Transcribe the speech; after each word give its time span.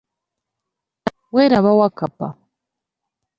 Welaba 1.33 1.71
Wakkapa. 1.79 2.27